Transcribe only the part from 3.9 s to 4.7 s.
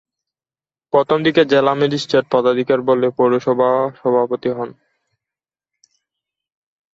সভাপতি হন।